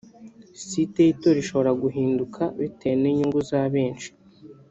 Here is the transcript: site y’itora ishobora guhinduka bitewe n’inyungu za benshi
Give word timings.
site 0.69 0.99
y’itora 1.05 1.37
ishobora 1.43 1.71
guhinduka 1.81 2.41
bitewe 2.59 2.95
n’inyungu 3.01 3.39
za 3.49 3.61
benshi 3.73 4.09